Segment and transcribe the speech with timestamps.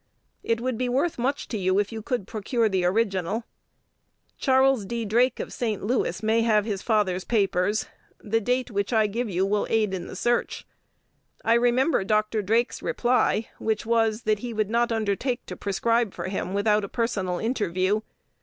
[0.41, 3.43] It would be worth much to you, if you could procure the original.
[4.39, 5.05] Charles D.
[5.05, 5.83] Drake, of St.
[5.83, 7.85] Louis, may have his father's papers.
[8.19, 10.65] The date which I give you will aid in the search.
[11.45, 12.41] I remember Dr.
[12.41, 16.89] Drake's reply, which was, that he would not undertake to prescribe for him without a
[16.89, 18.01] personal interview.